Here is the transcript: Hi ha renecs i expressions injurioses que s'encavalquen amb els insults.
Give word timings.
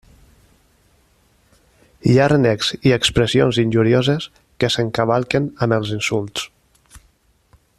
Hi 2.11 2.15
ha 2.19 2.29
renecs 2.31 2.71
i 2.91 2.93
expressions 2.97 3.59
injurioses 3.65 4.27
que 4.63 4.71
s'encavalquen 4.77 5.47
amb 5.67 5.77
els 5.79 5.93
insults. 5.99 6.49